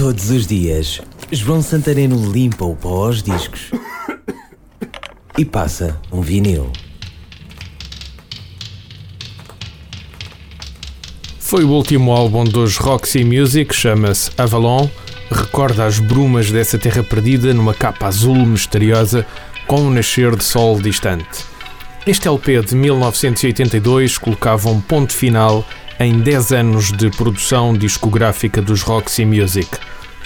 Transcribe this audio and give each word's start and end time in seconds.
Todos 0.00 0.30
os 0.30 0.46
dias, 0.46 0.98
João 1.30 1.60
Santareno 1.60 2.32
limpa 2.32 2.64
o 2.64 2.74
pó 2.74 3.04
aos 3.04 3.22
discos 3.22 3.70
e 5.36 5.44
passa 5.44 6.00
um 6.10 6.22
vinil. 6.22 6.72
Foi 11.38 11.64
o 11.64 11.68
último 11.68 12.12
álbum 12.12 12.44
dos 12.44 12.78
Roxy 12.78 13.22
Music, 13.24 13.74
chama-se 13.74 14.30
Avalon. 14.38 14.88
Recorda 15.30 15.84
as 15.84 15.98
brumas 15.98 16.50
dessa 16.50 16.78
terra 16.78 17.02
perdida 17.02 17.52
numa 17.52 17.74
capa 17.74 18.06
azul 18.06 18.46
misteriosa 18.46 19.26
com 19.66 19.82
um 19.82 19.90
nascer 19.90 20.34
de 20.34 20.44
sol 20.44 20.80
distante. 20.80 21.44
Este 22.06 22.26
LP 22.26 22.62
de 22.62 22.74
1982 22.74 24.16
colocava 24.16 24.70
um 24.70 24.80
ponto 24.80 25.12
final 25.12 25.62
em 25.98 26.18
10 26.18 26.52
anos 26.52 26.90
de 26.90 27.10
produção 27.10 27.74
discográfica 27.74 28.62
dos 28.62 28.80
Roxy 28.80 29.26
Music. 29.26 29.68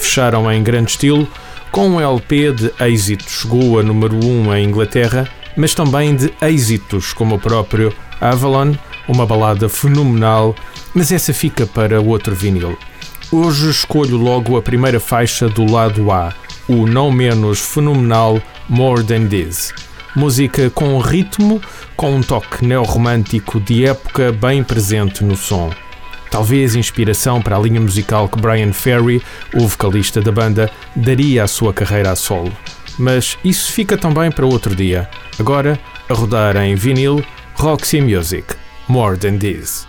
Fecharam 0.00 0.50
em 0.50 0.62
grande 0.62 0.92
estilo 0.92 1.28
com 1.70 1.88
um 1.90 2.00
LP 2.00 2.52
de 2.52 2.72
êxitos. 2.80 3.42
Chegou 3.42 3.78
a 3.78 3.82
número 3.82 4.16
1 4.16 4.54
em 4.56 4.64
Inglaterra, 4.64 5.28
mas 5.56 5.74
também 5.74 6.16
de 6.16 6.32
êxitos, 6.42 7.12
como 7.12 7.36
o 7.36 7.38
próprio 7.38 7.92
Avalon, 8.20 8.74
uma 9.06 9.26
balada 9.26 9.68
fenomenal, 9.68 10.56
mas 10.94 11.12
essa 11.12 11.32
fica 11.32 11.66
para 11.66 12.00
outro 12.00 12.34
vinil. 12.34 12.76
Hoje 13.30 13.70
escolho 13.70 14.16
logo 14.16 14.56
a 14.56 14.62
primeira 14.62 14.98
faixa 14.98 15.48
do 15.48 15.70
lado 15.70 16.10
A, 16.10 16.32
o 16.66 16.86
não 16.86 17.12
menos 17.12 17.60
fenomenal 17.60 18.40
More 18.68 19.04
Than 19.04 19.26
This. 19.26 19.72
Música 20.16 20.70
com 20.70 20.98
ritmo, 20.98 21.60
com 21.94 22.16
um 22.16 22.22
toque 22.22 22.64
neorromântico 22.64 23.60
de 23.60 23.86
época 23.86 24.32
bem 24.32 24.64
presente 24.64 25.22
no 25.22 25.36
som. 25.36 25.70
Talvez 26.30 26.74
inspiração 26.74 27.42
para 27.42 27.56
a 27.56 27.60
linha 27.60 27.80
musical 27.80 28.28
que 28.28 28.40
Brian 28.40 28.72
Ferry, 28.72 29.20
o 29.54 29.66
vocalista 29.66 30.20
da 30.20 30.30
banda, 30.30 30.70
daria 30.94 31.44
à 31.44 31.48
sua 31.48 31.74
carreira 31.74 32.12
a 32.12 32.16
solo. 32.16 32.52
Mas 32.98 33.36
isso 33.44 33.72
fica 33.72 33.96
também 33.96 34.30
para 34.30 34.46
outro 34.46 34.74
dia. 34.74 35.08
Agora, 35.38 35.78
a 36.08 36.14
rodar 36.14 36.56
em 36.56 36.74
vinil, 36.74 37.24
Roxy 37.54 38.00
Music, 38.00 38.54
More 38.88 39.16
Than 39.16 39.38
This. 39.38 39.88